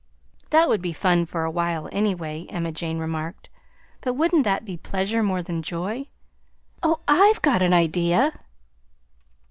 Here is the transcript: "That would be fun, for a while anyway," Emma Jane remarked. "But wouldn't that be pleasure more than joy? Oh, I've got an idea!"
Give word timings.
"That 0.49 0.67
would 0.67 0.81
be 0.81 0.93
fun, 0.93 1.27
for 1.27 1.43
a 1.45 1.51
while 1.51 1.87
anyway," 1.91 2.47
Emma 2.49 2.71
Jane 2.71 2.97
remarked. 2.97 3.49
"But 4.01 4.13
wouldn't 4.15 4.45
that 4.45 4.65
be 4.65 4.75
pleasure 4.75 5.21
more 5.21 5.43
than 5.43 5.61
joy? 5.61 6.07
Oh, 6.81 7.01
I've 7.07 7.43
got 7.43 7.61
an 7.61 7.71
idea!" 7.71 8.33